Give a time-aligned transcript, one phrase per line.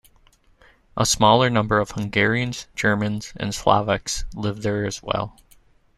[0.97, 5.37] A smaller number of Hungarians, Germans and Slovaks lived there as well.